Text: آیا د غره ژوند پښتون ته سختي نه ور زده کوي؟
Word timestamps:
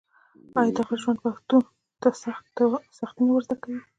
آیا 0.59 0.71
د 0.75 0.79
غره 0.87 0.97
ژوند 1.01 1.23
پښتون 1.25 1.63
ته 2.01 2.09
سختي 2.99 3.21
نه 3.27 3.31
ور 3.33 3.43
زده 3.47 3.55
کوي؟ 3.63 3.79